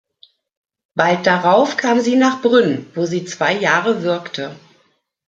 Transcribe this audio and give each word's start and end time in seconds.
Bald 0.95 1.27
darauf 1.27 1.77
kam 1.77 1.99
sie 2.01 2.15
nach 2.15 2.41
Brünn, 2.41 2.87
wo 2.95 3.05
sie 3.05 3.23
zwei 3.23 3.53
Jahre 3.53 4.01
wirkte. 4.01 4.55